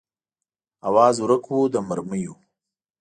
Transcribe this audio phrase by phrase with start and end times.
[0.89, 2.33] آواز ورک و د مرمیو